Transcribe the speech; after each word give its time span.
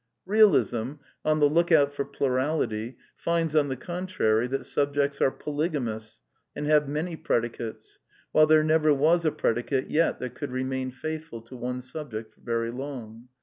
Bealism, 0.27 0.97
on 1.23 1.39
the 1.39 1.45
look 1.47 1.71
out 1.71 1.93
for 1.93 2.03
plurality, 2.03 2.97
finds, 3.15 3.55
on 3.55 3.67
the 3.67 3.77
contrary, 3.77 4.47
that 4.47 4.65
subjects 4.65 5.21
are 5.21 5.29
polygamous 5.29 6.21
and 6.55 6.65
have 6.65 6.89
many 6.89 7.15
predicates, 7.15 7.99
while 8.31 8.47
there 8.47 8.63
never 8.63 8.95
was 8.95 9.25
a 9.25 9.31
predicate 9.31 9.91
yet 9.91 10.19
that 10.19 10.33
could 10.33 10.49
remain 10.51 10.89
faithful 10.89 11.39
to 11.41 11.55
one 11.55 11.81
sub 11.81 12.09
ject 12.13 12.33
for 12.33 12.41
very 12.41 12.71
long. 12.71 13.27